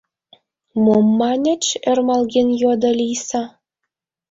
[0.83, 3.43] —Мом маньыч?— ӧрмалген йодо Лийса.